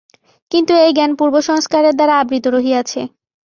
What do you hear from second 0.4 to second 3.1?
কিন্তু এই জ্ঞান পূর্বসংস্কারের দ্বারা আবৃত রহিয়াছে।